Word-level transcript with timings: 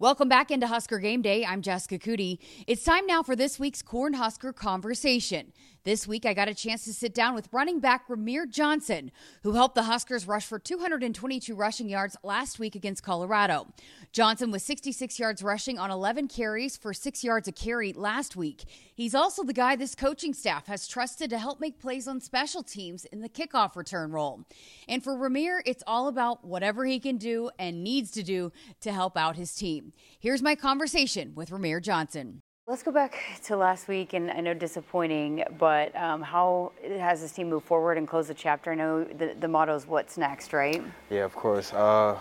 Welcome 0.00 0.30
back 0.30 0.50
into 0.50 0.66
Husker 0.66 0.98
Game 0.98 1.20
Day. 1.20 1.44
I'm 1.44 1.60
Jessica 1.60 1.98
Coody. 1.98 2.38
It's 2.66 2.82
time 2.84 3.06
now 3.06 3.22
for 3.22 3.36
this 3.36 3.58
week's 3.58 3.82
Cornhusker 3.82 4.56
Conversation. 4.56 5.52
This 5.82 6.06
week, 6.06 6.26
I 6.26 6.34
got 6.34 6.48
a 6.48 6.54
chance 6.54 6.84
to 6.84 6.92
sit 6.92 7.14
down 7.14 7.34
with 7.34 7.48
running 7.52 7.80
back 7.80 8.06
Rahmir 8.06 8.46
Johnson, 8.50 9.10
who 9.42 9.52
helped 9.52 9.74
the 9.74 9.84
Huskers 9.84 10.28
rush 10.28 10.44
for 10.44 10.58
222 10.58 11.54
rushing 11.54 11.88
yards 11.88 12.18
last 12.22 12.58
week 12.58 12.74
against 12.74 13.02
Colorado. 13.02 13.66
Johnson 14.12 14.50
was 14.50 14.62
66 14.62 15.18
yards 15.18 15.42
rushing 15.42 15.78
on 15.78 15.90
11 15.90 16.28
carries 16.28 16.76
for 16.76 16.92
six 16.92 17.24
yards 17.24 17.48
a 17.48 17.52
carry 17.52 17.94
last 17.94 18.36
week. 18.36 18.64
He's 18.94 19.14
also 19.14 19.42
the 19.42 19.54
guy 19.54 19.74
this 19.74 19.94
coaching 19.94 20.34
staff 20.34 20.66
has 20.66 20.86
trusted 20.86 21.30
to 21.30 21.38
help 21.38 21.60
make 21.60 21.80
plays 21.80 22.06
on 22.06 22.20
special 22.20 22.62
teams 22.62 23.06
in 23.06 23.22
the 23.22 23.30
kickoff 23.30 23.74
return 23.74 24.12
role. 24.12 24.44
And 24.86 25.02
for 25.02 25.14
Rahmir, 25.16 25.60
it's 25.64 25.84
all 25.86 26.08
about 26.08 26.44
whatever 26.44 26.84
he 26.84 27.00
can 27.00 27.16
do 27.16 27.50
and 27.58 27.82
needs 27.82 28.10
to 28.10 28.22
do 28.22 28.52
to 28.82 28.92
help 28.92 29.16
out 29.16 29.36
his 29.36 29.54
team. 29.54 29.94
Here's 30.18 30.42
my 30.42 30.54
conversation 30.56 31.32
with 31.34 31.48
Rahmir 31.48 31.80
Johnson. 31.80 32.42
Let's 32.70 32.84
go 32.84 32.92
back 32.92 33.18
to 33.46 33.56
last 33.56 33.88
week, 33.88 34.12
and 34.12 34.30
I 34.30 34.38
know 34.38 34.54
disappointing, 34.54 35.42
but 35.58 35.92
um, 35.96 36.22
how 36.22 36.70
has 36.84 37.20
this 37.20 37.32
team 37.32 37.50
moved 37.50 37.66
forward 37.66 37.98
and 37.98 38.06
closed 38.06 38.28
the 38.30 38.34
chapter? 38.34 38.70
I 38.70 38.76
know 38.76 39.02
the, 39.02 39.34
the 39.40 39.48
motto 39.48 39.74
is 39.74 39.88
what's 39.88 40.16
next, 40.16 40.52
right? 40.52 40.80
Yeah, 41.10 41.24
of 41.24 41.34
course. 41.34 41.72
Uh, 41.72 42.16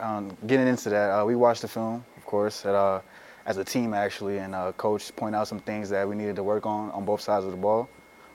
um, 0.00 0.36
getting 0.46 0.68
into 0.68 0.90
that, 0.90 1.08
uh, 1.08 1.24
we 1.24 1.34
watched 1.34 1.62
the 1.62 1.68
film, 1.68 2.04
of 2.18 2.26
course, 2.26 2.66
at, 2.66 2.74
uh, 2.74 3.00
as 3.46 3.56
a 3.56 3.64
team 3.64 3.94
actually, 3.94 4.36
and 4.36 4.54
uh, 4.54 4.72
coach 4.72 5.16
pointed 5.16 5.38
out 5.38 5.48
some 5.48 5.60
things 5.60 5.88
that 5.88 6.06
we 6.06 6.14
needed 6.14 6.36
to 6.36 6.42
work 6.42 6.66
on 6.66 6.90
on 6.90 7.06
both 7.06 7.22
sides 7.22 7.46
of 7.46 7.52
the 7.52 7.56
ball, 7.56 7.88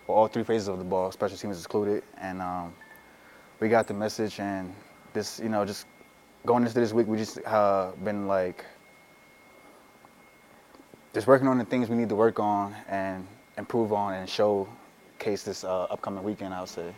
or 0.08 0.16
all 0.16 0.28
three 0.28 0.44
phases 0.44 0.68
of 0.68 0.80
the 0.80 0.84
ball, 0.84 1.12
special 1.12 1.38
teams 1.38 1.60
included, 1.60 2.02
and 2.18 2.42
um, 2.42 2.74
we 3.60 3.70
got 3.70 3.86
the 3.86 3.94
message. 3.94 4.40
And 4.40 4.74
this, 5.14 5.40
you 5.40 5.50
know, 5.50 5.64
just 5.64 5.86
going 6.44 6.64
into 6.64 6.74
this 6.74 6.92
week, 6.92 7.06
we 7.06 7.18
just 7.18 7.38
uh, 7.46 7.92
been 8.04 8.28
like 8.28 8.66
just 11.18 11.26
working 11.26 11.48
on 11.48 11.58
the 11.58 11.66
things 11.66 11.90
we 11.90 11.96
need 11.96 12.10
to 12.10 12.16
work 12.16 12.40
on 12.40 12.76
and 12.88 13.26
improve 13.58 13.92
on 13.92 14.14
and 14.14 14.30
showcase 14.30 15.42
this 15.42 15.64
uh, 15.64 15.86
upcoming 15.86 16.24
weekend, 16.24 16.54
I 16.54 16.60
would 16.60 16.70
say. 16.70 16.94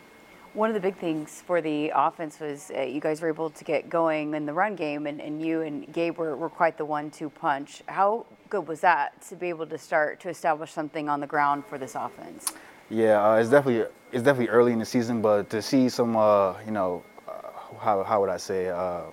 One 0.53 0.69
of 0.69 0.73
the 0.73 0.81
big 0.81 0.97
things 0.97 1.41
for 1.47 1.61
the 1.61 1.93
offense 1.95 2.37
was 2.37 2.69
uh, 2.75 2.81
you 2.81 2.99
guys 2.99 3.21
were 3.21 3.29
able 3.29 3.49
to 3.49 3.63
get 3.63 3.89
going 3.89 4.33
in 4.33 4.45
the 4.45 4.51
run 4.51 4.75
game, 4.75 5.07
and, 5.07 5.21
and 5.21 5.41
you 5.41 5.61
and 5.61 5.89
Gabe 5.93 6.17
were, 6.17 6.35
were 6.35 6.49
quite 6.49 6.77
the 6.77 6.83
one 6.83 7.11
two 7.11 7.29
punch. 7.29 7.81
How 7.87 8.25
good 8.49 8.67
was 8.67 8.81
that 8.81 9.21
to 9.29 9.37
be 9.37 9.47
able 9.47 9.67
to 9.67 9.77
start 9.77 10.19
to 10.19 10.27
establish 10.27 10.73
something 10.73 11.07
on 11.07 11.21
the 11.21 11.27
ground 11.27 11.63
for 11.65 11.77
this 11.77 11.95
offense? 11.95 12.51
Yeah, 12.89 13.25
uh, 13.25 13.35
it's 13.35 13.49
definitely 13.49 13.87
it's 14.11 14.23
definitely 14.23 14.49
early 14.49 14.73
in 14.73 14.79
the 14.79 14.85
season, 14.85 15.21
but 15.21 15.49
to 15.51 15.61
see 15.61 15.87
some, 15.87 16.17
uh, 16.17 16.55
you 16.65 16.71
know, 16.71 17.03
uh, 17.25 17.77
how 17.79 18.03
how 18.03 18.19
would 18.19 18.29
I 18.29 18.37
say, 18.37 18.67
uh, 18.67 19.03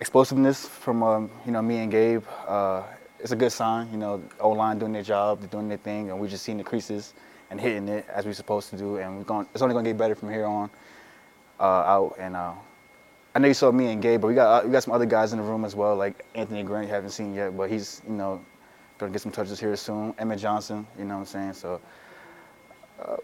explosiveness 0.00 0.66
from 0.66 1.02
um, 1.02 1.30
you 1.44 1.52
know 1.52 1.60
me 1.60 1.80
and 1.80 1.90
Gabe, 1.92 2.24
uh, 2.48 2.84
it's 3.24 3.32
a 3.32 3.36
good 3.36 3.52
sign. 3.52 3.88
You 3.90 3.96
know, 3.96 4.22
O 4.38 4.50
line 4.50 4.78
doing 4.78 4.92
their 4.92 5.02
job, 5.02 5.40
they're 5.40 5.48
doing 5.48 5.66
their 5.66 5.78
thing, 5.78 6.10
and 6.10 6.20
we're 6.20 6.28
just 6.28 6.44
seeing 6.44 6.58
the 6.58 6.62
creases 6.62 7.14
and 7.50 7.58
hitting 7.58 7.88
it 7.88 8.06
as 8.10 8.26
we're 8.26 8.34
supposed 8.34 8.68
to 8.68 8.76
do. 8.76 8.98
And 8.98 9.16
we're 9.16 9.24
going, 9.24 9.48
it's 9.54 9.62
only 9.62 9.72
going 9.72 9.86
to 9.86 9.90
get 9.90 9.96
better 9.96 10.14
from 10.14 10.30
here 10.30 10.44
on 10.44 10.70
uh, 11.58 11.62
out. 11.62 12.16
And 12.18 12.36
uh, 12.36 12.52
I 13.34 13.38
know 13.38 13.48
you 13.48 13.54
saw 13.54 13.72
me 13.72 13.86
and 13.86 14.02
Gabe, 14.02 14.20
but 14.20 14.26
we 14.28 14.34
got 14.34 14.62
uh, 14.62 14.66
we 14.66 14.72
got 14.72 14.82
some 14.82 14.92
other 14.92 15.06
guys 15.06 15.32
in 15.32 15.38
the 15.38 15.44
room 15.44 15.64
as 15.64 15.74
well, 15.74 15.96
like 15.96 16.26
Anthony 16.34 16.62
Grant. 16.62 16.86
You 16.86 16.92
haven't 16.92 17.10
seen 17.10 17.34
yet, 17.34 17.56
but 17.56 17.70
he's 17.70 18.02
you 18.06 18.12
know 18.12 18.44
going 18.98 19.10
to 19.10 19.16
get 19.16 19.22
some 19.22 19.32
touches 19.32 19.58
here 19.58 19.74
soon. 19.74 20.14
Emmett 20.18 20.38
Johnson, 20.38 20.86
you 20.98 21.04
know 21.04 21.14
what 21.14 21.20
I'm 21.20 21.26
saying? 21.26 21.54
So. 21.54 21.80
Uh, 23.00 23.16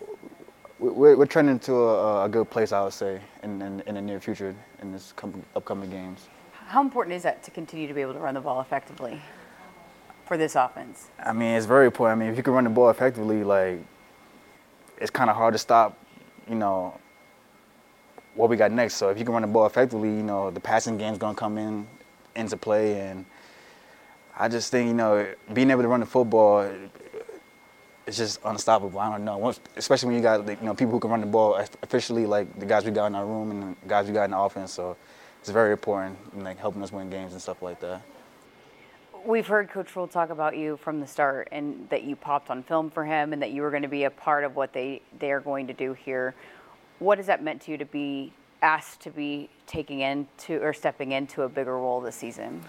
we're, 0.80 1.14
we're 1.14 1.26
trending 1.26 1.58
to 1.58 1.74
a, 1.74 2.24
a, 2.24 2.28
good 2.28 2.48
place, 2.48 2.72
I 2.72 2.82
would 2.82 2.94
say, 2.94 3.20
in, 3.42 3.60
in, 3.60 3.80
in 3.80 3.96
the 3.96 4.00
near 4.00 4.18
future 4.18 4.56
in 4.80 4.92
this 4.92 5.12
com- 5.12 5.44
upcoming 5.54 5.90
games. 5.90 6.28
How 6.52 6.80
important 6.80 7.14
is 7.14 7.22
that 7.22 7.42
to 7.42 7.50
continue 7.50 7.86
to 7.86 7.92
be 7.92 8.00
able 8.00 8.14
to 8.14 8.18
run 8.18 8.32
the 8.32 8.40
ball 8.40 8.62
effectively? 8.62 9.20
For 10.30 10.36
this 10.36 10.54
offense? 10.54 11.08
I 11.18 11.32
mean, 11.32 11.56
it's 11.56 11.66
very 11.66 11.86
important. 11.86 12.16
I 12.16 12.24
mean, 12.24 12.30
if 12.30 12.36
you 12.36 12.44
can 12.44 12.52
run 12.52 12.62
the 12.62 12.70
ball 12.70 12.88
effectively, 12.88 13.42
like 13.42 13.80
it's 14.98 15.10
kind 15.10 15.28
of 15.28 15.34
hard 15.34 15.54
to 15.54 15.58
stop, 15.58 15.98
you 16.48 16.54
know, 16.54 16.96
what 18.36 18.48
we 18.48 18.56
got 18.56 18.70
next. 18.70 18.94
So 18.94 19.08
if 19.08 19.18
you 19.18 19.24
can 19.24 19.34
run 19.34 19.42
the 19.42 19.48
ball 19.48 19.66
effectively, 19.66 20.08
you 20.08 20.22
know, 20.22 20.52
the 20.52 20.60
passing 20.60 20.96
game's 20.98 21.18
gonna 21.18 21.34
come 21.34 21.58
in 21.58 21.84
into 22.36 22.56
play, 22.56 23.00
and 23.00 23.26
I 24.38 24.46
just 24.46 24.70
think 24.70 24.86
you 24.86 24.94
know 24.94 25.26
being 25.52 25.68
able 25.68 25.82
to 25.82 25.88
run 25.88 25.98
the 25.98 26.06
football. 26.06 26.70
It's 28.06 28.16
just 28.16 28.38
unstoppable. 28.44 29.00
I 29.00 29.10
don't 29.10 29.24
know, 29.24 29.52
especially 29.74 30.06
when 30.06 30.16
you 30.16 30.22
got 30.22 30.46
you 30.46 30.64
know 30.64 30.74
people 30.74 30.92
who 30.92 31.00
can 31.00 31.10
run 31.10 31.22
the 31.22 31.26
ball 31.26 31.56
officially, 31.82 32.26
like 32.26 32.56
the 32.56 32.66
guys 32.66 32.84
we 32.84 32.92
got 32.92 33.06
in 33.06 33.16
our 33.16 33.26
room 33.26 33.50
and 33.50 33.76
the 33.82 33.88
guys 33.88 34.06
we 34.06 34.12
got 34.12 34.26
in 34.26 34.30
the 34.30 34.38
offense. 34.38 34.72
So 34.72 34.96
it's 35.40 35.50
very 35.50 35.72
important, 35.72 36.16
in, 36.34 36.44
like 36.44 36.58
helping 36.58 36.84
us 36.84 36.92
win 36.92 37.10
games 37.10 37.32
and 37.32 37.42
stuff 37.42 37.62
like 37.62 37.80
that. 37.80 38.02
We've 39.26 39.46
heard 39.46 39.68
Coach 39.68 39.94
Rhule 39.94 40.08
talk 40.08 40.30
about 40.30 40.56
you 40.56 40.76
from 40.78 41.00
the 41.00 41.06
start 41.06 41.48
and 41.52 41.88
that 41.90 42.04
you 42.04 42.16
popped 42.16 42.48
on 42.48 42.62
film 42.62 42.90
for 42.90 43.04
him 43.04 43.32
and 43.32 43.42
that 43.42 43.50
you 43.50 43.62
were 43.62 43.70
going 43.70 43.82
to 43.82 43.88
be 43.88 44.04
a 44.04 44.10
part 44.10 44.44
of 44.44 44.56
what 44.56 44.72
they, 44.72 45.02
they 45.18 45.30
are 45.30 45.40
going 45.40 45.66
to 45.66 45.72
do 45.72 45.92
here. 45.92 46.34
What 47.00 47.18
has 47.18 47.26
that 47.26 47.42
meant 47.42 47.62
to 47.62 47.70
you 47.70 47.78
to 47.78 47.84
be 47.84 48.32
asked 48.62 49.00
to 49.00 49.10
be 49.10 49.50
taking 49.66 50.00
into 50.00 50.62
or 50.62 50.72
stepping 50.72 51.12
into 51.12 51.42
a 51.42 51.48
bigger 51.48 51.76
role 51.76 52.00
this 52.00 52.16
season? 52.16 52.62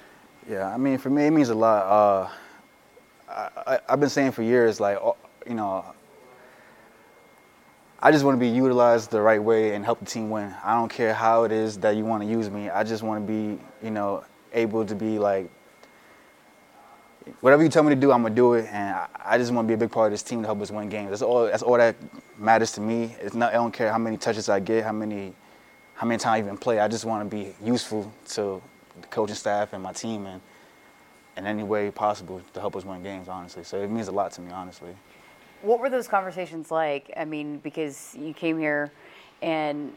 Yeah, 0.50 0.68
I 0.68 0.78
mean, 0.78 0.98
for 0.98 1.10
me, 1.10 1.28
it 1.28 1.32
means 1.32 1.50
a 1.50 1.56
lot. 1.56 1.86
Uh, 1.86 2.30
I, 3.68 3.80
have 3.88 4.00
been 4.00 4.10
saying 4.10 4.32
for 4.32 4.44
years, 4.44 4.80
like, 4.80 4.98
you 5.48 5.54
know, 5.54 5.86
I 8.02 8.12
just 8.12 8.26
want 8.26 8.36
to 8.36 8.40
be 8.40 8.50
utilized 8.50 9.12
the 9.12 9.22
right 9.22 9.42
way 9.42 9.76
and 9.76 9.86
help 9.86 10.00
the 10.00 10.06
team 10.06 10.30
win. 10.30 10.54
I 10.64 10.74
don't 10.74 10.90
care 10.90 11.14
how 11.14 11.44
it 11.44 11.52
is 11.52 11.78
that 11.78 11.96
you 11.96 12.04
want 12.04 12.24
to 12.24 12.30
use 12.30 12.50
me. 12.50 12.70
I 12.70 12.84
just 12.84 13.04
want 13.04 13.26
to 13.26 13.32
be, 13.32 13.62
you 13.84 13.92
know, 13.92 14.24
able 14.54 14.86
to 14.86 14.96
be 14.96 15.20
like 15.20 15.50
whatever 17.42 17.64
you 17.64 17.70
tell 17.70 17.84
me 17.84 17.94
to 17.94 18.00
do, 18.00 18.12
I'm 18.12 18.24
gonna 18.24 18.36
do 18.36 18.54
it, 18.54 18.68
and 18.72 18.96
I, 19.16 19.38
just 19.38 19.52
want 19.52 19.66
to 19.66 19.68
be 19.68 19.74
a 19.74 19.78
big 19.78 19.92
part 19.92 20.08
of 20.08 20.12
this 20.12 20.24
team 20.24 20.42
to 20.42 20.48
help 20.48 20.62
us 20.62 20.72
win 20.72 20.90
games. 20.90 21.10
That's 21.10 21.22
all. 21.22 21.46
That's 21.46 21.64
all 21.64 21.78
that 21.78 21.96
matters 22.38 22.72
to 22.74 22.82
me. 22.82 23.16
It's 23.20 23.36
not. 23.36 23.52
I 23.52 23.56
don't 23.56 23.72
care 23.72 23.92
how 23.92 23.98
many 23.98 24.18
touches 24.18 24.50
I 24.50 24.60
get, 24.60 24.84
how 24.84 24.92
many, 24.92 25.34
how 25.96 26.08
many 26.08 26.18
times 26.18 26.36
I 26.36 26.40
even 26.46 26.58
play. 26.58 26.80
I 26.80 26.88
just 26.88 27.06
want 27.06 27.30
to 27.30 27.36
be 27.36 27.54
useful 27.64 28.12
to 28.30 28.62
the 29.00 29.08
coaching 29.08 29.36
staff 29.36 29.74
and 29.74 29.84
my 29.84 29.94
team, 29.94 30.26
and 30.26 30.42
in 31.38 31.46
any 31.46 31.64
way 31.64 31.92
possible 31.92 32.42
to 32.54 32.60
help 32.60 32.76
us 32.76 32.86
win 32.86 33.04
games. 33.04 33.28
Honestly, 33.28 33.64
so 33.64 33.82
it 33.82 33.90
means 33.90 34.08
a 34.08 34.12
lot 34.12 34.32
to 34.34 34.42
me. 34.42 34.52
Honestly. 34.52 34.96
What 35.62 35.80
were 35.80 35.92
those 35.92 36.08
conversations 36.08 36.72
like? 36.72 37.12
I 37.16 37.24
mean, 37.24 37.60
because 37.60 38.16
you 38.18 38.34
came 38.34 38.58
here, 38.58 38.92
and 39.44 39.94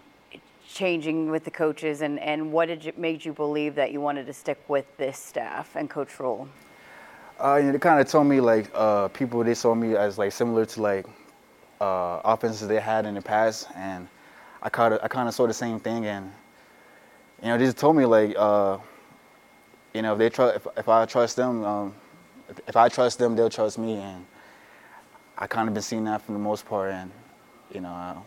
changing 0.69 1.31
with 1.31 1.45
the 1.45 1.51
coaches, 1.51 2.03
and, 2.03 2.19
and 2.21 2.53
what 2.53 2.67
did 2.67 2.87
it 2.87 2.99
made 2.99 3.25
you 3.25 3.33
believe 3.33 3.75
that 3.75 3.93
you 3.93 4.01
wanted 4.01 4.27
to 4.27 4.33
stick 4.33 4.59
with 4.69 4.85
this 4.97 5.19
staff 5.19 5.77
and 5.77 5.89
Coach 5.89 6.19
Rhule? 6.19 6.49
Uh, 7.41 7.61
know, 7.62 7.72
they 7.72 7.78
kind 7.78 8.00
of 8.00 8.09
told 8.09 8.27
me 8.27 8.41
like 8.41 8.71
uh, 8.75 9.09
people 9.09 9.43
they 9.43 9.55
saw 9.55 9.75
me 9.75 9.97
as 9.97 10.19
like 10.19 10.33
similar 10.33 10.65
to 10.65 10.81
like 10.83 11.06
uh, 11.81 12.21
offenses 12.25 12.69
they 12.69 12.81
had 12.81 13.06
in 13.06 13.15
the 13.15 13.22
past, 13.22 13.69
and 13.75 14.06
I 14.62 14.69
kind 14.69 14.95
of 14.95 15.00
I 15.03 15.09
kind 15.09 15.28
of 15.28 15.34
saw 15.34 15.47
the 15.47 15.55
same 15.55 15.81
thing, 15.81 16.06
and 16.06 16.33
you 17.43 17.49
know 17.49 17.59
they 17.59 17.65
just 17.65 17.77
told 17.77 17.97
me 17.97 18.05
like 18.06 18.34
uh, 18.39 18.78
you 19.93 20.03
know 20.03 20.12
if 20.12 20.19
they 20.19 20.31
trust 20.31 20.56
if, 20.56 20.67
if 20.78 20.89
I 20.89 21.05
trust 21.06 21.37
them, 21.37 21.65
um, 21.65 21.94
if 22.69 22.77
I 22.77 22.89
trust 22.89 23.19
them, 23.19 23.34
they'll 23.34 23.50
trust 23.50 23.78
me, 23.78 23.97
and 23.97 24.25
I 25.37 25.49
kind 25.49 25.67
of 25.69 25.75
been 25.75 25.83
seeing 25.83 26.05
that 26.05 26.23
for 26.23 26.33
the 26.33 26.39
most 26.39 26.67
part, 26.67 26.93
and 26.93 27.11
you 27.73 27.81
know. 27.81 28.25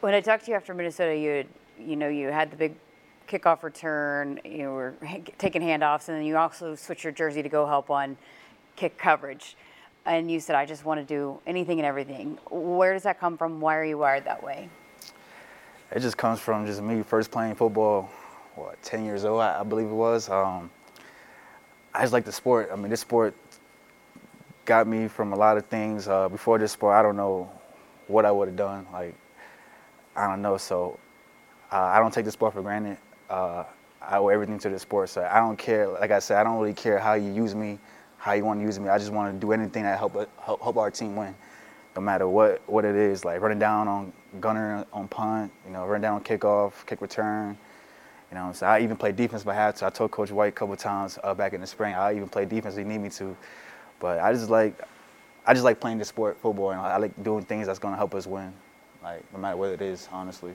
When 0.00 0.12
I 0.12 0.20
talked 0.20 0.44
to 0.44 0.50
you 0.50 0.56
after 0.56 0.74
Minnesota, 0.74 1.16
you 1.16 1.30
had, 1.30 1.46
you 1.78 1.96
know 1.96 2.08
you 2.08 2.28
had 2.28 2.50
the 2.50 2.56
big 2.56 2.74
kickoff 3.34 3.62
return, 3.62 4.40
you 4.44 4.70
were 4.70 4.94
taking 5.38 5.62
handoffs, 5.62 6.08
and 6.08 6.18
then 6.18 6.24
you 6.24 6.36
also 6.36 6.74
switch 6.74 7.02
your 7.02 7.12
jersey 7.12 7.42
to 7.42 7.48
go 7.48 7.66
help 7.66 7.90
on 7.90 8.16
kick 8.76 8.96
coverage. 8.96 9.56
And 10.06 10.30
you 10.30 10.38
said, 10.38 10.54
I 10.54 10.66
just 10.66 10.84
want 10.84 11.00
to 11.00 11.04
do 11.04 11.40
anything 11.46 11.78
and 11.78 11.86
everything. 11.86 12.38
Where 12.50 12.92
does 12.92 13.02
that 13.04 13.18
come 13.18 13.36
from? 13.36 13.60
Why 13.60 13.76
are 13.76 13.84
you 13.84 13.98
wired 13.98 14.24
that 14.26 14.42
way? 14.42 14.68
It 15.90 16.00
just 16.00 16.16
comes 16.16 16.40
from 16.40 16.66
just 16.66 16.82
me 16.82 17.02
first 17.02 17.30
playing 17.30 17.54
football, 17.54 18.10
what, 18.54 18.80
10 18.82 19.04
years 19.04 19.24
old, 19.24 19.40
I, 19.40 19.60
I 19.60 19.62
believe 19.62 19.86
it 19.86 19.94
was. 19.94 20.28
Um, 20.28 20.70
I 21.92 22.02
just 22.02 22.12
like 22.12 22.24
the 22.24 22.32
sport. 22.32 22.70
I 22.72 22.76
mean, 22.76 22.90
this 22.90 23.00
sport 23.00 23.34
got 24.64 24.86
me 24.86 25.08
from 25.08 25.32
a 25.32 25.36
lot 25.36 25.56
of 25.56 25.66
things. 25.66 26.06
Uh, 26.08 26.28
before 26.28 26.58
this 26.58 26.72
sport, 26.72 26.94
I 26.94 27.02
don't 27.02 27.16
know 27.16 27.50
what 28.06 28.24
I 28.24 28.30
would 28.30 28.48
have 28.48 28.56
done. 28.56 28.86
Like, 28.92 29.14
I 30.14 30.26
don't 30.26 30.42
know. 30.42 30.56
So 30.56 30.98
uh, 31.72 31.76
I 31.76 31.98
don't 31.98 32.12
take 32.12 32.24
the 32.24 32.32
sport 32.32 32.52
for 32.52 32.62
granted 32.62 32.98
uh, 33.30 33.64
I 34.00 34.18
owe 34.18 34.28
everything 34.28 34.58
to 34.60 34.68
the 34.68 34.78
sport. 34.78 35.08
So 35.08 35.28
I 35.30 35.38
don't 35.38 35.56
care. 35.56 35.88
Like 35.88 36.10
I 36.10 36.18
said, 36.18 36.38
I 36.38 36.44
don't 36.44 36.58
really 36.58 36.74
care 36.74 36.98
how 36.98 37.14
you 37.14 37.32
use 37.32 37.54
me, 37.54 37.78
how 38.18 38.32
you 38.32 38.44
want 38.44 38.60
to 38.60 38.64
use 38.64 38.78
me. 38.78 38.88
I 38.88 38.98
just 38.98 39.12
want 39.12 39.34
to 39.34 39.46
do 39.46 39.52
anything 39.52 39.84
that 39.84 39.98
help 39.98 40.14
help, 40.42 40.62
help 40.62 40.76
our 40.76 40.90
team 40.90 41.16
win, 41.16 41.34
no 41.96 42.02
matter 42.02 42.28
what 42.28 42.62
what 42.66 42.84
it 42.84 42.96
is. 42.96 43.24
Like 43.24 43.40
running 43.40 43.58
down 43.58 43.88
on 43.88 44.12
gunner 44.40 44.86
on 44.92 45.08
punt, 45.08 45.52
you 45.66 45.72
know, 45.72 45.86
running 45.86 46.02
down 46.02 46.14
on 46.14 46.24
kickoff, 46.24 46.86
kick 46.86 47.00
return. 47.00 47.56
You 48.30 48.40
know, 48.40 48.52
so 48.52 48.66
I 48.66 48.80
even 48.80 48.96
play 48.96 49.12
defense 49.12 49.42
if 49.42 49.48
I 49.48 49.54
had 49.54 49.76
to. 49.76 49.86
I 49.86 49.90
told 49.90 50.10
Coach 50.10 50.32
White 50.32 50.48
a 50.48 50.52
couple 50.52 50.74
times 50.76 51.18
uh, 51.22 51.34
back 51.34 51.52
in 51.52 51.60
the 51.60 51.66
spring. 51.66 51.94
I 51.94 52.16
even 52.16 52.28
play 52.28 52.44
defense 52.44 52.74
if 52.74 52.78
he 52.78 52.84
need 52.84 52.98
me 52.98 53.10
to. 53.10 53.36
But 54.00 54.18
I 54.18 54.32
just 54.32 54.50
like, 54.50 54.76
I 55.46 55.52
just 55.52 55.64
like 55.64 55.78
playing 55.78 55.98
the 55.98 56.04
sport, 56.04 56.36
football, 56.40 56.72
and 56.72 56.80
I 56.80 56.96
like 56.96 57.22
doing 57.22 57.44
things 57.44 57.68
that's 57.68 57.78
gonna 57.78 57.96
help 57.96 58.14
us 58.14 58.26
win, 58.26 58.52
like 59.02 59.22
no 59.32 59.38
matter 59.38 59.56
what 59.56 59.70
it 59.70 59.82
is, 59.82 60.08
honestly. 60.10 60.54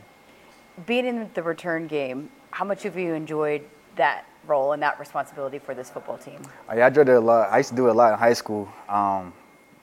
Being 0.86 1.06
in 1.06 1.30
the 1.34 1.44
return 1.44 1.88
game, 1.88 2.30
how 2.52 2.66
much 2.66 2.84
have 2.84 2.98
you 2.98 3.14
enjoyed 3.14 3.64
that 3.96 4.26
role 4.48 4.74
and 4.74 4.81
that 4.81 5.00
responsibility 5.00 5.60
for 5.60 5.74
this 5.74 5.90
football 5.90 6.18
team? 6.18 6.42
Uh, 6.68 6.74
I 6.74 6.88
enjoyed 6.88 7.10
it 7.10 7.14
a 7.16 7.20
lot. 7.20 7.52
I 7.52 7.58
used 7.58 7.70
to 7.70 7.76
do 7.76 7.88
it 7.88 7.92
a 7.92 7.94
lot 7.94 8.14
in 8.14 8.20
high 8.20 8.34
school. 8.34 8.70
Um, 8.88 9.34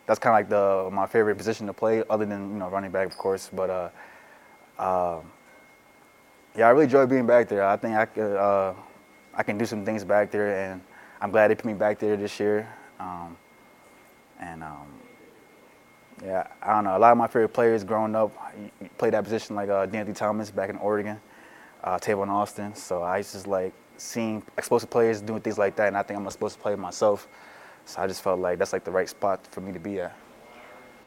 that's 0.06 0.19
kind 0.19 0.32
of 0.32 0.38
like 0.38 0.48
the 0.48 0.88
my 0.94 1.06
favorite 1.06 1.37
position 1.37 1.66
to 1.66 1.72
play, 1.72 2.02
other 2.08 2.25
than 2.25 2.52
you 2.52 2.58
know 2.58 2.69
running 2.69 2.90
back, 2.90 3.06
of 3.06 3.19
course. 3.19 3.50
But 3.52 3.70
uh, 3.70 3.88
uh, 4.78 5.20
yeah, 6.56 6.69
I 6.69 6.70
really 6.70 6.84
enjoy 6.84 7.06
being 7.06 7.26
back 7.26 7.49
there. 7.49 7.64
I 7.64 7.76
think 7.76 7.96
I 7.96 8.06
could, 8.06 8.37
uh, 8.37 8.75
I 9.34 9.42
can 9.42 9.58
do 9.58 9.66
some 9.66 9.84
things 9.84 10.04
back 10.04 10.31
there, 10.31 10.56
and 10.56 10.81
I'm 11.20 11.31
glad 11.31 11.50
they 11.50 11.54
put 11.54 11.66
me 11.66 11.75
back 11.75 11.99
there 11.99 12.16
this 12.16 12.38
year. 12.40 12.69
Um, 12.99 13.37
and 14.40 14.62
um, 14.62 14.87
yeah, 16.24 16.46
I 16.62 16.72
don't 16.72 16.84
know. 16.84 16.96
A 16.96 16.98
lot 16.98 17.12
of 17.12 17.18
my 17.18 17.26
favorite 17.26 17.50
players 17.50 17.84
growing 17.84 18.14
up 18.14 18.32
played 18.98 19.12
that 19.12 19.24
position, 19.24 19.54
like 19.54 19.68
uh, 19.68 19.86
De'Anthony 19.86 20.14
Thomas 20.14 20.50
back 20.50 20.70
in 20.70 20.76
Oregon, 20.76 21.20
uh, 21.84 21.98
Tavon 21.98 22.28
Austin. 22.28 22.74
So 22.74 23.02
I 23.02 23.20
just 23.20 23.46
like 23.46 23.74
seeing 23.98 24.42
explosive 24.56 24.90
players 24.90 25.20
doing 25.20 25.40
things 25.40 25.58
like 25.58 25.76
that, 25.76 25.88
and 25.88 25.96
I 25.96 26.02
think 26.02 26.18
I'm 26.18 26.28
supposed 26.30 26.56
to 26.56 26.62
play 26.62 26.74
myself. 26.74 27.28
So 27.84 28.00
I 28.00 28.06
just 28.06 28.22
felt 28.22 28.40
like 28.40 28.58
that's 28.58 28.72
like 28.72 28.84
the 28.84 28.90
right 28.90 29.08
spot 29.08 29.46
for 29.50 29.60
me 29.60 29.72
to 29.72 29.78
be 29.78 30.00
at. 30.00 30.16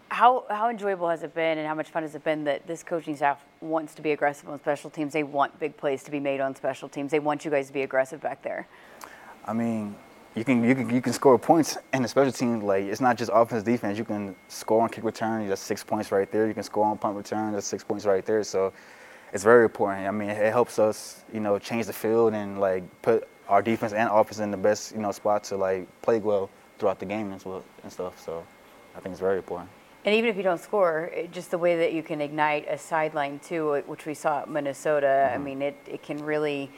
How, 0.09 0.45
how 0.49 0.69
enjoyable 0.69 1.07
has 1.09 1.21
it 1.21 1.35
been 1.35 1.59
and 1.59 1.67
how 1.67 1.75
much 1.75 1.89
fun 1.89 2.01
has 2.01 2.15
it 2.15 2.23
been 2.23 2.43
that 2.45 2.65
this 2.65 2.81
coaching 2.81 3.15
staff 3.15 3.45
wants 3.61 3.93
to 3.93 4.01
be 4.01 4.11
aggressive 4.11 4.49
on 4.49 4.59
special 4.59 4.89
teams? 4.89 5.13
They 5.13 5.21
want 5.21 5.59
big 5.59 5.77
plays 5.77 6.01
to 6.03 6.11
be 6.11 6.19
made 6.19 6.39
on 6.39 6.55
special 6.55 6.89
teams. 6.89 7.11
They 7.11 7.19
want 7.19 7.45
you 7.45 7.51
guys 7.51 7.67
to 7.67 7.73
be 7.73 7.83
aggressive 7.83 8.19
back 8.19 8.41
there. 8.41 8.67
I 9.45 9.53
mean, 9.53 9.95
you 10.35 10.43
can 10.43 10.63
you 10.63 10.75
can 10.75 10.89
you 10.89 11.01
can 11.01 11.13
score 11.13 11.37
points 11.37 11.77
in 11.93 12.01
the 12.01 12.07
special 12.07 12.31
team. 12.31 12.61
Like 12.61 12.83
it's 12.85 13.01
not 13.01 13.17
just 13.17 13.31
offense 13.33 13.63
defense. 13.63 13.97
You 13.97 14.05
can 14.05 14.35
score 14.47 14.81
on 14.81 14.89
kick 14.89 15.03
return. 15.03 15.47
That's 15.47 15.61
six 15.61 15.83
points 15.83 16.11
right 16.11 16.31
there. 16.31 16.47
You 16.47 16.53
can 16.53 16.63
score 16.63 16.85
on 16.85 16.97
punt 16.97 17.17
return. 17.17 17.53
That's 17.53 17.67
six 17.67 17.83
points 17.83 18.05
right 18.05 18.25
there. 18.25 18.43
So 18.43 18.71
it's 19.33 19.43
very 19.43 19.63
important. 19.63 20.07
I 20.07 20.11
mean, 20.11 20.29
it 20.29 20.51
helps 20.51 20.79
us 20.79 21.23
you 21.33 21.39
know 21.39 21.57
change 21.59 21.87
the 21.87 21.93
field 21.93 22.33
and 22.33 22.59
like 22.59 22.83
put 23.01 23.27
our 23.47 23.61
defense 23.61 23.93
and 23.93 24.09
offense 24.11 24.39
in 24.39 24.51
the 24.51 24.57
best 24.57 24.93
you 24.93 25.01
know 25.01 25.11
spot 25.11 25.43
to 25.45 25.57
like 25.57 25.87
play 26.01 26.19
well 26.19 26.49
throughout 26.77 26.99
the 26.99 27.05
game 27.05 27.31
and 27.31 27.91
stuff. 27.91 28.19
So 28.23 28.45
I 28.95 28.99
think 28.99 29.13
it's 29.13 29.19
very 29.19 29.37
important. 29.37 29.69
And 30.05 30.15
even 30.15 30.29
if 30.29 30.37
you 30.37 30.43
don't 30.43 30.61
score, 30.61 31.11
just 31.31 31.51
the 31.51 31.57
way 31.57 31.75
that 31.77 31.91
you 31.91 32.01
can 32.01 32.21
ignite 32.21 32.65
a 32.69 32.77
sideline 32.77 33.39
too, 33.39 33.83
which 33.85 34.05
we 34.05 34.13
saw 34.13 34.41
at 34.41 34.49
Minnesota, 34.49 35.07
mm-hmm. 35.07 35.35
I 35.35 35.37
mean, 35.43 35.61
it, 35.61 35.75
it 35.85 36.01
can 36.01 36.23
really 36.23 36.71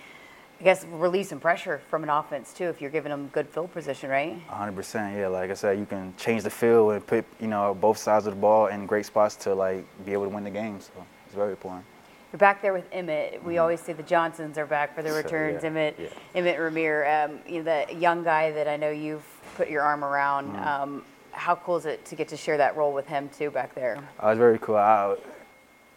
I 0.62 0.64
guess 0.64 0.86
release 0.86 1.30
some 1.30 1.40
pressure 1.40 1.82
from 1.90 2.04
an 2.04 2.10
offense 2.10 2.54
too 2.54 2.66
if 2.66 2.82
you're 2.82 2.92
giving 2.92 3.10
them 3.10 3.30
good 3.34 3.50
field 3.50 3.74
position, 3.74 4.12
right? 4.12 4.40
100%. 4.48 5.18
Yeah, 5.18 5.28
like 5.28 5.50
I 5.50 5.56
said, 5.56 5.80
you 5.80 5.88
can 5.88 6.14
change 6.18 6.44
the 6.44 6.52
field 6.52 6.94
and 6.94 7.06
put 7.06 7.26
you 7.40 7.48
know 7.48 7.74
both 7.74 7.98
sides 7.98 8.28
of 8.28 8.36
the 8.36 8.40
ball 8.40 8.68
in 8.68 8.86
great 8.86 9.08
spots 9.08 9.36
to 9.38 9.56
like 9.56 9.84
be 10.06 10.14
able 10.14 10.26
to 10.26 10.30
win 10.30 10.44
the 10.44 10.52
game. 10.52 10.80
So 10.80 10.92
it's 11.26 11.34
very 11.34 11.50
important. 11.50 11.84
You're 12.32 12.38
back 12.38 12.62
there 12.62 12.74
with 12.74 12.86
Emmett. 12.92 13.44
We 13.44 13.54
mm-hmm. 13.54 13.62
always 13.62 13.82
say 13.82 13.94
the 13.94 14.04
Johnsons 14.04 14.60
are 14.60 14.68
back 14.68 14.94
for 14.94 15.02
the 15.02 15.12
returns. 15.12 15.62
So, 15.62 15.68
yeah, 15.68 15.72
Emmett, 15.72 15.96
yeah. 16.00 16.08
Emmett 16.36 16.60
Rahmir, 16.60 17.26
um, 17.26 17.40
you 17.48 17.64
know, 17.64 17.86
the 17.88 17.96
young 17.96 18.24
guy 18.24 18.52
that 18.52 18.68
I 18.68 18.78
know 18.78 18.92
you've 18.92 19.26
put 19.56 19.68
your 19.68 19.82
arm 19.82 20.06
around. 20.06 20.54
Mm-hmm. 20.54 20.68
Um, 20.68 21.04
how 21.32 21.56
cool 21.56 21.78
is 21.78 21.88
it 21.88 22.06
to 22.06 22.16
get 22.16 22.28
to 22.28 22.38
share 22.38 22.58
that 22.58 22.78
role 22.78 22.94
with 22.94 23.08
him 23.08 23.30
too 23.30 23.50
back 23.50 23.74
there? 23.74 23.98
Uh, 24.24 24.28
it's 24.28 24.38
very 24.38 24.60
cool. 24.60 24.76
I, 24.76 25.16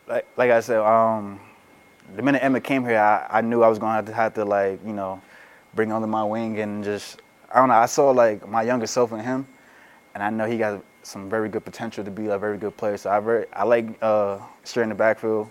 like, 0.08 0.26
like 0.38 0.50
I 0.50 0.60
said, 0.60 0.78
um, 0.78 1.38
the 2.16 2.22
minute 2.22 2.42
Emmett 2.42 2.64
came 2.64 2.84
here, 2.84 2.98
I, 2.98 3.38
I 3.38 3.40
knew 3.40 3.62
I 3.62 3.68
was 3.68 3.78
gonna 3.78 3.94
have 3.94 4.06
to, 4.06 4.12
have 4.12 4.34
to 4.34 4.44
like 4.44 4.80
you 4.84 4.92
know 4.92 5.20
bring 5.74 5.92
under 5.92 6.06
my 6.06 6.24
wing 6.24 6.58
and 6.60 6.84
just 6.84 7.20
I 7.52 7.58
don't 7.58 7.68
know. 7.68 7.74
I 7.74 7.86
saw 7.86 8.10
like 8.10 8.46
my 8.48 8.62
younger 8.62 8.86
self 8.86 9.12
in 9.12 9.20
him, 9.20 9.46
and 10.14 10.22
I 10.22 10.30
know 10.30 10.46
he 10.46 10.58
got 10.58 10.82
some 11.02 11.28
very 11.28 11.48
good 11.48 11.64
potential 11.64 12.04
to 12.04 12.10
be 12.10 12.26
a 12.26 12.38
very 12.38 12.58
good 12.58 12.76
player. 12.76 12.96
So 12.96 13.10
I 13.10 13.20
very 13.20 13.46
I 13.52 13.64
like 13.64 13.86
uh, 14.02 14.38
sharing 14.64 14.88
the 14.88 14.94
backfield 14.94 15.50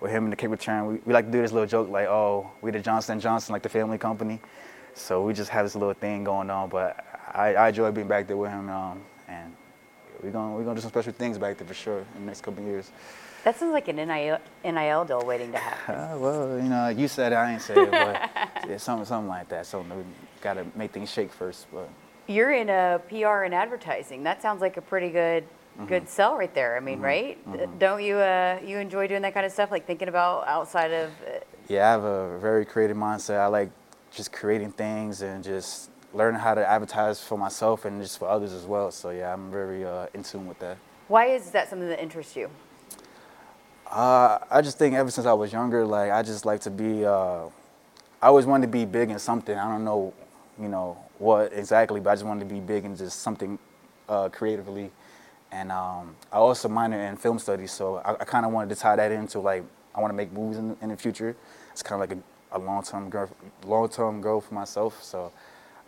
with 0.00 0.10
him 0.10 0.24
in 0.24 0.30
the 0.30 0.36
kick 0.36 0.50
return. 0.50 0.86
We, 0.86 0.94
we 1.04 1.12
like 1.12 1.26
to 1.26 1.32
do 1.32 1.40
this 1.40 1.52
little 1.52 1.68
joke 1.68 1.88
like, 1.88 2.06
oh, 2.06 2.50
we 2.62 2.70
the 2.70 2.80
Johnson 2.80 3.18
Johnson, 3.20 3.52
like 3.52 3.62
the 3.62 3.68
family 3.68 3.98
company. 3.98 4.40
So 4.94 5.22
we 5.22 5.32
just 5.32 5.50
have 5.50 5.64
this 5.64 5.74
little 5.74 5.94
thing 5.94 6.24
going 6.24 6.50
on. 6.50 6.68
But 6.68 7.04
I, 7.32 7.54
I 7.54 7.68
enjoy 7.68 7.90
being 7.90 8.08
back 8.08 8.26
there 8.26 8.36
with 8.36 8.50
him, 8.50 8.68
um, 8.68 9.02
and 9.28 9.54
we're 10.22 10.30
gonna 10.30 10.54
we're 10.54 10.64
gonna 10.64 10.76
do 10.76 10.80
some 10.80 10.90
special 10.90 11.12
things 11.12 11.38
back 11.38 11.56
there 11.58 11.66
for 11.66 11.74
sure 11.74 11.98
in 11.98 12.20
the 12.20 12.26
next 12.26 12.42
couple 12.42 12.62
of 12.62 12.68
years. 12.68 12.90
That 13.44 13.56
sounds 13.58 13.72
like 13.72 13.88
an 13.88 13.96
NIL, 13.96 14.38
NIL 14.64 15.04
deal 15.04 15.24
waiting 15.24 15.52
to 15.52 15.58
happen. 15.58 15.94
Uh, 15.98 16.18
well, 16.18 16.58
you 16.58 16.68
know, 16.68 16.88
you 16.88 17.08
said 17.08 17.32
it, 17.32 17.36
I 17.36 17.52
ain't 17.52 17.62
say 17.62 17.74
it, 17.74 17.90
but 17.90 18.30
yeah, 18.68 18.76
something, 18.76 19.06
something 19.06 19.28
like 19.28 19.48
that. 19.48 19.66
So 19.66 19.80
we 19.80 20.02
got 20.42 20.54
to 20.54 20.66
make 20.74 20.92
things 20.92 21.10
shake 21.10 21.32
first. 21.32 21.66
But 21.72 21.88
you're 22.26 22.52
in 22.52 22.68
a 22.68 23.00
PR 23.08 23.44
and 23.44 23.54
advertising. 23.54 24.22
That 24.24 24.42
sounds 24.42 24.60
like 24.60 24.76
a 24.76 24.82
pretty 24.82 25.08
good, 25.08 25.44
mm-hmm. 25.44 25.86
good 25.86 26.08
sell 26.08 26.36
right 26.36 26.52
there. 26.54 26.76
I 26.76 26.80
mean, 26.80 26.96
mm-hmm. 26.96 27.04
right? 27.04 27.48
Mm-hmm. 27.48 27.78
Don't 27.78 28.02
you 28.02 28.16
uh, 28.16 28.58
you 28.64 28.78
enjoy 28.78 29.06
doing 29.06 29.22
that 29.22 29.34
kind 29.34 29.46
of 29.46 29.52
stuff, 29.52 29.70
like 29.70 29.86
thinking 29.86 30.08
about 30.08 30.46
outside 30.46 30.92
of? 30.92 31.10
Uh, 31.26 31.38
yeah, 31.68 31.88
I 31.88 31.90
have 31.92 32.04
a 32.04 32.38
very 32.38 32.64
creative 32.64 32.96
mindset. 32.96 33.38
I 33.38 33.46
like 33.46 33.70
just 34.10 34.32
creating 34.32 34.72
things 34.72 35.22
and 35.22 35.42
just 35.44 35.90
learning 36.18 36.40
how 36.40 36.52
to 36.52 36.68
advertise 36.68 37.22
for 37.22 37.38
myself 37.38 37.84
and 37.84 38.02
just 38.02 38.18
for 38.18 38.28
others 38.28 38.52
as 38.52 38.66
well. 38.66 38.90
So 38.90 39.10
yeah, 39.10 39.32
I'm 39.32 39.50
very 39.50 39.84
uh, 39.84 40.06
in 40.12 40.24
tune 40.24 40.46
with 40.48 40.58
that. 40.58 40.76
Why 41.06 41.26
is 41.26 41.50
that 41.52 41.70
something 41.70 41.88
that 41.88 42.02
interests 42.02 42.36
you? 42.36 42.50
Uh, 43.90 44.38
I 44.50 44.60
just 44.60 44.78
think 44.78 44.94
ever 44.94 45.10
since 45.10 45.26
I 45.26 45.32
was 45.32 45.52
younger, 45.52 45.86
like 45.86 46.10
I 46.10 46.22
just 46.22 46.44
like 46.44 46.60
to 46.62 46.70
be. 46.70 47.06
Uh, 47.06 47.46
I 48.20 48.26
always 48.26 48.46
wanted 48.46 48.66
to 48.66 48.72
be 48.72 48.84
big 48.84 49.10
in 49.10 49.18
something. 49.20 49.56
I 49.56 49.68
don't 49.70 49.84
know, 49.84 50.12
you 50.60 50.68
know 50.68 50.98
what 51.18 51.52
exactly, 51.52 52.00
but 52.00 52.10
I 52.10 52.14
just 52.14 52.26
wanted 52.26 52.48
to 52.48 52.52
be 52.52 52.60
big 52.60 52.84
in 52.84 52.96
just 52.96 53.20
something 53.20 53.58
uh, 54.08 54.28
creatively. 54.28 54.90
And 55.52 55.70
um, 55.70 56.16
I 56.32 56.36
also 56.36 56.68
minor 56.68 57.00
in 57.00 57.16
film 57.16 57.38
studies, 57.38 57.70
so 57.70 57.98
I, 58.04 58.12
I 58.12 58.24
kind 58.24 58.44
of 58.44 58.52
wanted 58.52 58.74
to 58.74 58.80
tie 58.80 58.96
that 58.96 59.12
into 59.12 59.38
like 59.38 59.62
I 59.94 60.00
want 60.00 60.10
to 60.10 60.16
make 60.16 60.32
movies 60.32 60.58
in, 60.58 60.76
in, 60.82 60.88
the 60.90 60.96
future. 60.96 61.34
It's 61.72 61.82
kind 61.82 62.02
of 62.02 62.08
like 62.08 62.18
a, 62.18 62.58
a 62.58 62.58
long-term 62.58 63.08
goal, 63.08 63.30
long-term 63.64 64.20
goal 64.20 64.40
for 64.40 64.54
myself. 64.54 65.02
So 65.02 65.32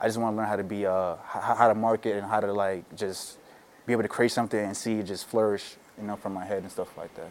I 0.00 0.06
just 0.06 0.16
want 0.18 0.32
to 0.32 0.36
learn 0.38 0.48
how 0.48 0.56
to 0.56 0.64
be, 0.64 0.86
uh, 0.86 1.16
how, 1.26 1.54
how 1.54 1.68
to 1.68 1.74
market 1.74 2.16
and 2.16 2.26
how 2.26 2.40
to 2.40 2.52
like 2.52 2.96
just 2.96 3.38
be 3.86 3.92
able 3.92 4.02
to 4.02 4.08
create 4.08 4.32
something 4.32 4.58
and 4.58 4.74
see 4.76 4.94
it 4.94 5.04
just 5.04 5.26
flourish, 5.26 5.76
you 6.00 6.06
know, 6.06 6.16
from 6.16 6.32
my 6.32 6.44
head 6.44 6.62
and 6.62 6.72
stuff 6.72 6.96
like 6.96 7.14
that. 7.16 7.30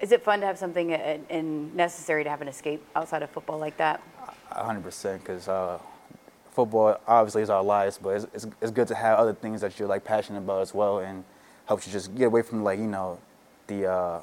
Is 0.00 0.12
it 0.12 0.22
fun 0.22 0.40
to 0.40 0.46
have 0.46 0.58
something 0.58 0.92
and 0.92 1.74
necessary 1.74 2.22
to 2.22 2.30
have 2.30 2.40
an 2.40 2.46
escape 2.46 2.84
outside 2.94 3.22
of 3.22 3.30
football 3.30 3.58
like 3.58 3.76
that? 3.78 4.00
100%, 4.52 5.18
because 5.18 5.48
uh, 5.48 5.78
football 6.52 7.00
obviously 7.06 7.42
is 7.42 7.50
our 7.50 7.64
lives, 7.64 7.98
but 8.00 8.10
it's, 8.10 8.26
it's, 8.32 8.46
it's, 8.60 8.70
good 8.70 8.86
to 8.88 8.94
have 8.94 9.18
other 9.18 9.34
things 9.34 9.60
that 9.60 9.76
you're 9.78 9.88
like 9.88 10.04
passionate 10.04 10.38
about 10.38 10.62
as 10.62 10.72
well, 10.72 11.00
and 11.00 11.24
helps 11.66 11.84
you 11.86 11.92
just 11.92 12.14
get 12.14 12.26
away 12.26 12.42
from 12.42 12.62
like 12.62 12.78
you 12.78 12.86
know 12.86 13.18
the 13.66 13.86
uh, 13.90 14.20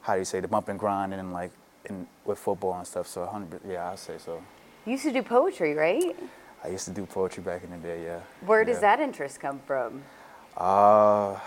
how 0.00 0.14
do 0.14 0.20
you 0.20 0.24
say 0.24 0.40
the 0.40 0.48
bump 0.48 0.68
and 0.68 0.78
grind 0.78 1.12
and 1.12 1.32
like 1.32 1.52
in, 1.84 2.06
with 2.24 2.38
football 2.38 2.74
and 2.74 2.86
stuff. 2.86 3.06
So 3.06 3.22
100, 3.22 3.60
yeah, 3.68 3.90
I 3.90 3.94
say 3.96 4.16
so. 4.18 4.42
You 4.86 4.92
used 4.92 5.04
to 5.04 5.12
do 5.12 5.22
poetry, 5.22 5.74
right? 5.74 6.16
I 6.64 6.68
used 6.68 6.84
to 6.86 6.90
do 6.90 7.06
poetry 7.06 7.42
back 7.42 7.62
in 7.62 7.70
the 7.70 7.76
day, 7.76 8.04
yeah. 8.04 8.20
Where 8.44 8.60
yeah. 8.60 8.66
does 8.66 8.80
that 8.80 9.00
interest 9.00 9.40
come 9.40 9.60
from? 9.66 10.02
Uh, 10.56 11.38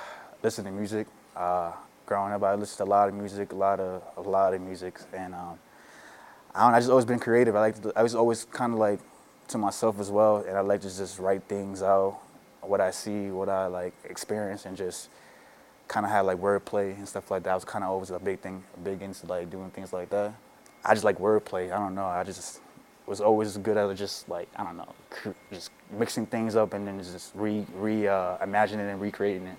listening 0.41 0.73
to 0.73 0.79
music. 0.79 1.07
Uh, 1.35 1.73
growing 2.05 2.33
up, 2.33 2.43
I 2.43 2.55
listened 2.55 2.77
to 2.77 2.83
a 2.83 2.91
lot 2.91 3.09
of 3.09 3.15
music, 3.15 3.51
a 3.51 3.55
lot 3.55 3.79
of 3.79 4.03
a 4.17 4.21
lot 4.21 4.53
of 4.53 4.61
music, 4.61 4.99
and 5.13 5.33
um, 5.33 5.59
I 6.55 6.65
don't. 6.65 6.73
I 6.73 6.79
just 6.79 6.89
always 6.89 7.05
been 7.05 7.19
creative. 7.19 7.55
I 7.55 7.59
like. 7.59 7.81
To, 7.81 7.93
I 7.95 8.03
was 8.03 8.15
always 8.15 8.45
kind 8.45 8.73
of 8.73 8.79
like 8.79 8.99
to 9.49 9.57
myself 9.57 9.99
as 9.99 10.09
well, 10.09 10.37
and 10.47 10.57
I 10.57 10.61
like 10.61 10.81
to 10.81 10.87
just 10.87 11.19
write 11.19 11.43
things 11.43 11.83
out, 11.83 12.19
what 12.61 12.79
I 12.79 12.91
see, 12.91 13.31
what 13.31 13.49
I 13.49 13.67
like 13.67 13.93
experience, 14.05 14.65
and 14.65 14.77
just 14.77 15.09
kind 15.87 16.05
of 16.05 16.11
have 16.11 16.25
like 16.25 16.37
wordplay 16.37 16.95
and 16.95 17.07
stuff 17.07 17.29
like 17.31 17.43
that. 17.43 17.51
I 17.51 17.55
was 17.55 17.65
kind 17.65 17.83
of 17.83 17.91
always 17.91 18.11
a 18.11 18.19
big 18.19 18.39
thing, 18.39 18.63
big 18.81 19.01
into 19.01 19.25
like 19.25 19.49
doing 19.49 19.69
things 19.71 19.91
like 19.91 20.09
that. 20.11 20.33
I 20.85 20.93
just 20.93 21.03
like 21.03 21.19
wordplay. 21.19 21.71
I 21.71 21.77
don't 21.77 21.95
know. 21.95 22.05
I 22.05 22.23
just 22.23 22.61
was 23.07 23.21
always 23.21 23.57
good 23.57 23.77
at 23.77 23.95
just 23.95 24.29
like 24.29 24.47
I 24.55 24.63
don't 24.63 24.77
know, 24.77 24.93
just 25.51 25.71
mixing 25.91 26.25
things 26.25 26.55
up 26.55 26.73
and 26.73 26.87
then 26.87 27.01
just 27.01 27.31
re 27.35 27.65
re 27.75 28.07
uh, 28.07 28.37
imagining 28.43 28.89
and 28.89 29.01
recreating 29.01 29.47
it. 29.47 29.57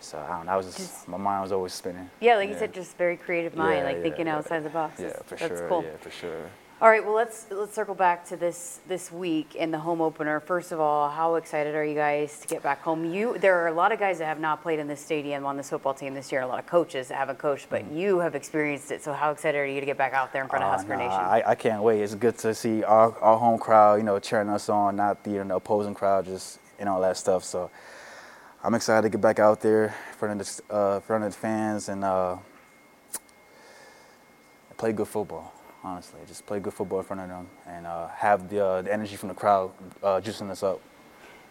So 0.00 0.18
I 0.18 0.36
don't 0.36 0.46
know. 0.46 0.52
I 0.52 0.56
was 0.56 0.66
just, 0.66 0.78
just, 0.78 1.08
my 1.08 1.16
mind 1.16 1.42
was 1.42 1.52
always 1.52 1.72
spinning. 1.72 2.10
Yeah, 2.20 2.36
like 2.36 2.48
yeah. 2.48 2.54
you 2.54 2.58
said, 2.58 2.74
just 2.74 2.96
very 2.98 3.16
creative 3.16 3.56
mind, 3.56 3.78
yeah, 3.78 3.84
like 3.84 3.96
yeah, 3.96 4.02
thinking 4.02 4.28
outside 4.28 4.62
the 4.62 4.68
box. 4.68 5.00
Yeah, 5.00 5.14
for 5.24 5.36
That's 5.36 5.58
sure. 5.60 5.68
Cool. 5.68 5.82
Yeah, 5.82 5.96
for 5.96 6.10
sure. 6.10 6.50
All 6.84 6.90
right, 6.90 7.02
well 7.02 7.14
let's 7.14 7.46
let's 7.50 7.74
circle 7.74 7.94
back 7.94 8.26
to 8.26 8.36
this 8.36 8.80
this 8.86 9.10
week 9.10 9.54
in 9.54 9.70
the 9.70 9.78
home 9.78 10.02
opener. 10.02 10.38
First 10.38 10.70
of 10.70 10.80
all, 10.80 11.08
how 11.08 11.36
excited 11.36 11.74
are 11.74 11.82
you 11.82 11.94
guys 11.94 12.38
to 12.40 12.46
get 12.46 12.62
back 12.62 12.82
home? 12.82 13.10
You 13.10 13.38
there 13.38 13.58
are 13.60 13.68
a 13.68 13.72
lot 13.72 13.90
of 13.90 13.98
guys 13.98 14.18
that 14.18 14.26
have 14.26 14.38
not 14.38 14.62
played 14.62 14.78
in 14.78 14.86
this 14.86 15.00
stadium 15.00 15.46
on 15.46 15.56
this 15.56 15.70
football 15.70 15.94
team 15.94 16.12
this 16.12 16.30
year. 16.30 16.42
A 16.42 16.46
lot 16.46 16.58
of 16.58 16.66
coaches 16.66 17.08
that 17.08 17.14
haven't 17.14 17.38
coached, 17.38 17.68
but 17.70 17.90
mm 17.90 17.96
you 17.96 18.18
have 18.18 18.34
experienced 18.34 18.90
it. 18.90 19.02
So 19.02 19.14
how 19.14 19.30
excited 19.30 19.56
are 19.56 19.64
you 19.64 19.80
to 19.80 19.86
get 19.86 19.96
back 19.96 20.12
out 20.12 20.30
there 20.30 20.42
in 20.42 20.48
front 20.50 20.62
of 20.62 20.68
uh, 20.68 20.76
Husker 20.76 20.94
nah, 20.94 21.06
Nation? 21.06 21.20
I, 21.20 21.42
I 21.46 21.54
can't 21.54 21.82
wait. 21.82 22.02
It's 22.02 22.14
good 22.14 22.36
to 22.40 22.54
see 22.54 22.84
our, 22.84 23.18
our 23.18 23.38
home 23.38 23.58
crowd, 23.58 23.94
you 23.94 24.02
know, 24.02 24.18
cheering 24.18 24.50
us 24.50 24.68
on, 24.68 24.96
not 24.96 25.24
the, 25.24 25.30
you 25.30 25.44
know, 25.44 25.56
opposing 25.56 25.94
crowd, 25.94 26.26
just 26.26 26.58
and 26.78 26.86
all 26.86 27.00
that 27.00 27.16
stuff. 27.16 27.44
So 27.44 27.70
I'm 28.62 28.74
excited 28.74 29.04
to 29.04 29.08
get 29.08 29.22
back 29.22 29.38
out 29.38 29.62
there 29.62 29.84
in 29.86 30.18
front 30.18 30.38
of 30.38 30.46
the, 30.46 30.74
uh, 30.74 31.00
front 31.00 31.24
of 31.24 31.32
the 31.32 31.38
fans 31.38 31.88
and 31.88 32.04
uh, 32.04 32.36
play 34.76 34.92
good 34.92 35.08
football. 35.08 35.50
Honestly, 35.84 36.18
just 36.26 36.46
play 36.46 36.58
good 36.58 36.72
football 36.72 37.00
in 37.00 37.04
front 37.04 37.20
of 37.20 37.28
them 37.28 37.46
and 37.66 37.86
uh, 37.86 38.08
have 38.08 38.48
the, 38.48 38.64
uh, 38.64 38.82
the, 38.82 38.92
energy 38.92 39.16
from 39.16 39.28
the 39.28 39.34
crowd 39.34 39.70
uh, 40.02 40.20
juicing 40.20 40.50
us 40.50 40.62
up. 40.62 40.80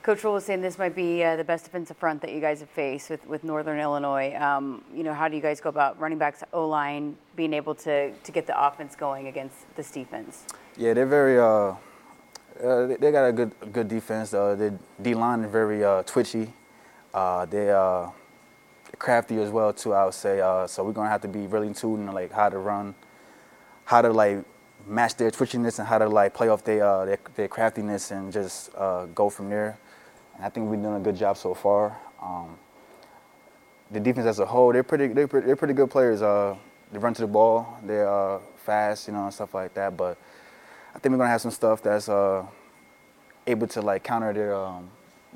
Coach 0.01 0.23
Rhule 0.23 0.33
was 0.33 0.43
saying 0.43 0.59
this 0.59 0.77
might 0.77 0.95
be 0.95 1.23
uh, 1.23 1.35
the 1.35 1.43
best 1.43 1.63
defensive 1.63 1.95
front 1.95 2.19
that 2.21 2.33
you 2.33 2.41
guys 2.41 2.59
have 2.59 2.69
faced 2.69 3.09
with, 3.09 3.25
with 3.27 3.43
Northern 3.43 3.79
Illinois. 3.79 4.35
Um, 4.35 4.83
you 4.93 5.03
know, 5.03 5.13
how 5.13 5.27
do 5.29 5.35
you 5.35 5.41
guys 5.41 5.61
go 5.61 5.69
about 5.69 5.99
running 5.99 6.17
backs, 6.17 6.43
O 6.51 6.67
line, 6.67 7.15
being 7.35 7.53
able 7.53 7.75
to, 7.75 8.11
to 8.11 8.31
get 8.31 8.47
the 8.47 8.67
offense 8.67 8.95
going 8.95 9.27
against 9.27 9.55
this 9.75 9.91
defense? 9.91 10.45
Yeah, 10.75 10.93
they're 10.93 11.05
very 11.05 11.39
Uh, 11.39 12.87
they, 12.87 12.95
they, 12.97 13.11
got 13.11 13.25
a 13.25 13.31
good 13.31 13.51
good 13.71 13.87
defense. 13.87 14.33
Uh, 14.33 14.55
the 14.55 14.73
D 15.01 15.15
line 15.15 15.41
is 15.41 15.51
very 15.51 15.83
uh, 15.83 16.03
twitchy. 16.03 16.53
Uh, 17.13 17.45
they 17.45 17.71
uh, 17.71 18.09
crafty 18.99 19.41
as 19.41 19.49
well 19.49 19.73
too. 19.73 19.93
I 19.93 20.05
would 20.05 20.13
say. 20.13 20.41
Uh, 20.41 20.67
so 20.67 20.83
we're 20.83 20.91
gonna 20.93 21.09
have 21.09 21.21
to 21.21 21.27
be 21.27 21.47
really 21.47 21.73
tuned 21.73 22.13
like 22.13 22.31
how 22.31 22.49
to 22.49 22.57
run, 22.57 22.93
how 23.85 24.01
to 24.01 24.11
like 24.11 24.43
match 24.87 25.15
their 25.15 25.31
twitchiness 25.31 25.79
and 25.79 25.87
how 25.87 25.97
to 25.97 26.07
like 26.07 26.33
play 26.33 26.49
off 26.49 26.63
their 26.63 27.05
their, 27.05 27.19
their, 27.35 27.47
craftiness 27.47 28.11
and 28.11 28.31
just 28.31 28.73
go 29.15 29.29
from 29.29 29.49
there. 29.49 29.77
And 30.35 30.45
I 30.45 30.49
think 30.49 30.69
we've 30.69 30.81
done 30.81 30.95
a 30.95 31.03
good 31.03 31.15
job 31.15 31.37
so 31.37 31.53
far. 31.53 31.97
Um, 32.21 32.57
the 33.91 33.99
defense 33.99 34.25
as 34.25 34.39
a 34.39 34.45
whole, 34.45 34.73
they're 34.73 34.83
pretty 34.83 35.07
they're 35.07 35.27
pretty, 35.27 35.47
they're 35.47 35.55
pretty 35.55 35.73
good 35.73 35.89
players. 35.89 36.19
they 36.19 36.99
run 36.99 37.13
to 37.13 37.21
the 37.21 37.27
ball. 37.27 37.79
They're 37.83 38.39
fast, 38.63 39.07
you 39.07 39.13
know, 39.13 39.25
and 39.25 39.33
stuff 39.33 39.53
like 39.53 39.73
that. 39.75 39.95
But 39.95 40.17
I 40.95 40.99
think 40.99 41.11
we're 41.11 41.17
gonna 41.17 41.29
have 41.29 41.41
some 41.41 41.51
stuff 41.51 41.83
that's 41.83 42.09
uh, 42.09 42.45
able 43.45 43.67
to 43.67 43.81
like 43.81 44.03
counter 44.03 44.33
their 44.33 44.55
um, 44.55 44.89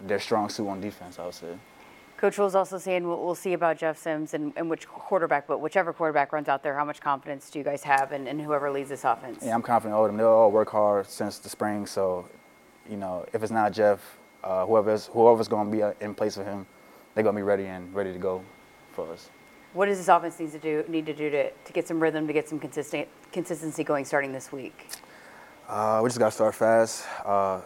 their 0.05 0.19
strong 0.19 0.49
suit 0.49 0.67
on 0.67 0.81
defense. 0.81 1.19
I 1.19 1.25
would 1.25 1.33
say. 1.33 1.55
Coach 2.17 2.39
was 2.39 2.55
also 2.55 2.79
saying 2.79 3.07
we'll, 3.07 3.23
we'll 3.23 3.35
see 3.35 3.53
about 3.53 3.77
Jeff 3.77 3.97
Sims 3.97 4.33
and, 4.33 4.51
and, 4.55 4.69
which 4.69 4.87
quarterback, 4.87 5.45
but 5.45 5.61
whichever 5.61 5.93
quarterback 5.93 6.33
runs 6.33 6.49
out 6.49 6.63
there, 6.63 6.75
how 6.75 6.83
much 6.83 6.99
confidence 6.99 7.51
do 7.51 7.59
you 7.59 7.65
guys 7.65 7.83
have 7.83 8.11
and, 8.11 8.27
in 8.27 8.39
whoever 8.39 8.71
leads 8.71 8.89
this 8.89 9.03
offense? 9.03 9.43
Yeah, 9.45 9.53
I'm 9.53 9.61
confident 9.61 9.99
of 9.99 10.07
them. 10.07 10.17
They'll 10.17 10.27
all 10.27 10.51
work 10.51 10.71
hard 10.71 11.05
since 11.05 11.37
the 11.37 11.47
spring, 11.47 11.85
so 11.85 12.27
you 12.89 12.97
know 12.97 13.23
if 13.33 13.43
it's 13.43 13.51
not 13.51 13.71
Jeff, 13.71 14.17
uh, 14.43 14.65
whoever's 14.65 15.07
whoever's 15.07 15.47
going 15.47 15.69
to 15.69 15.71
be 15.71 15.83
uh, 15.83 15.93
in 16.01 16.15
place 16.15 16.37
of 16.37 16.45
him, 16.45 16.65
they're 17.13 17.23
going 17.23 17.35
to 17.35 17.39
be 17.39 17.43
ready 17.43 17.65
and 17.65 17.93
ready 17.93 18.11
to 18.11 18.19
go 18.19 18.43
for 18.93 19.11
us. 19.13 19.29
What 19.73 19.85
does 19.85 19.99
this 19.99 20.07
offense 20.07 20.39
need 20.39 20.51
to 20.53 20.59
do 20.59 20.83
need 20.87 21.05
to 21.05 21.13
do 21.13 21.29
to, 21.29 21.51
to 21.51 21.73
get 21.73 21.87
some 21.87 21.99
rhythm, 22.01 22.25
to 22.25 22.33
get 22.33 22.49
some 22.49 22.57
consistent 22.57 23.07
consistency 23.31 23.83
going 23.83 24.05
starting 24.05 24.31
this 24.31 24.51
week? 24.51 24.87
Uh, 25.69 25.99
we 26.01 26.09
just 26.09 26.17
got 26.17 26.29
to 26.29 26.31
start 26.31 26.55
fast, 26.55 27.05
uh, 27.25 27.61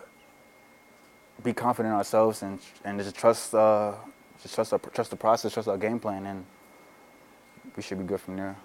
be 1.41 1.53
confident 1.53 1.93
in 1.93 1.98
ourselves, 1.98 2.41
and 2.41 2.60
and 2.84 3.00
just 3.00 3.15
trust 3.15 3.55
uh, 3.55 3.93
just 4.41 4.55
trust 4.55 4.74
our, 4.74 4.79
trust 4.79 5.10
the 5.10 5.15
process, 5.15 5.53
trust 5.53 5.67
our 5.67 5.77
game 5.77 6.00
plan, 6.00 6.25
and 6.25 6.45
we 7.75 7.83
should 7.83 8.00
be 8.00 8.03
good 8.03 8.21
from 8.21 8.38
there. 8.38 8.55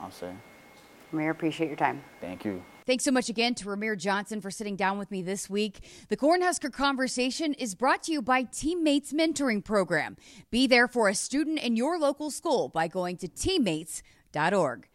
I'll 0.00 0.10
say. 0.10 0.32
Mayor, 1.12 1.30
appreciate 1.30 1.68
your 1.68 1.76
time. 1.76 2.02
Thank 2.20 2.44
you. 2.44 2.62
Thanks 2.86 3.04
so 3.04 3.12
much 3.12 3.28
again 3.28 3.54
to 3.56 3.66
Rahmir 3.66 3.96
Johnson 3.96 4.40
for 4.40 4.50
sitting 4.50 4.76
down 4.76 4.98
with 4.98 5.10
me 5.10 5.22
this 5.22 5.48
week. 5.48 5.84
The 6.08 6.16
Cornhusker 6.16 6.72
Conversation 6.72 7.54
is 7.54 7.74
brought 7.74 8.02
to 8.04 8.12
you 8.12 8.22
by 8.22 8.42
Teammates 8.44 9.12
Mentoring 9.12 9.62
Program. 9.62 10.16
Be 10.50 10.66
there 10.66 10.88
for 10.88 11.08
a 11.08 11.14
student 11.14 11.60
in 11.60 11.76
your 11.76 11.98
local 11.98 12.30
school 12.30 12.68
by 12.68 12.88
going 12.88 13.18
to 13.18 13.28
teammates.org. 13.28 14.88